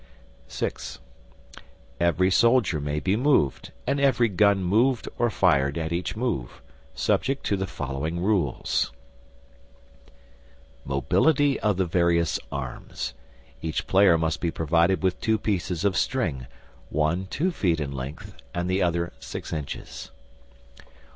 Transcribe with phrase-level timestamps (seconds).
[0.47, 0.97] (6)
[1.99, 6.63] Every soldier may be moved and every gun moved or fired at each move,
[6.95, 8.91] subject to the following rules:
[10.85, 13.13] MOBILITY OF THE VARIOUS ARMS
[13.61, 16.47] (Each player must be provided with two pieces of string,
[16.89, 20.09] one two feet in length and the other six inches.)